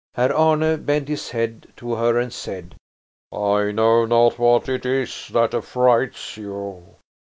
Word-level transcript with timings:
Herr 0.15 0.35
Arne 0.35 0.83
bent 0.83 1.09
his 1.09 1.29
head 1.29 1.71
to 1.77 1.93
her 1.93 2.17
and 2.17 2.33
said: 2.33 2.73
"I 3.31 3.71
know 3.71 4.03
not 4.05 4.39
what 4.39 4.67
it 4.67 4.83
is 4.83 5.27
that 5.31 5.53
affrights 5.53 6.37
you." 6.37 6.95